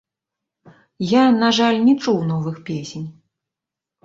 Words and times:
Я, 1.11 1.23
на 1.43 1.49
жаль, 1.57 1.77
не 1.91 1.93
чуў 2.07 2.19
новых 2.31 2.57
песень. 2.71 3.05